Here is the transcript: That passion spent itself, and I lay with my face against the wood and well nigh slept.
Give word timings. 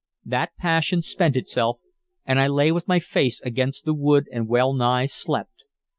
That 0.25 0.49
passion 0.57 1.03
spent 1.03 1.37
itself, 1.37 1.77
and 2.25 2.39
I 2.39 2.47
lay 2.47 2.71
with 2.71 2.87
my 2.87 2.97
face 2.97 3.39
against 3.41 3.85
the 3.85 3.93
wood 3.93 4.27
and 4.31 4.47
well 4.47 4.73
nigh 4.73 5.05
slept. 5.05 5.65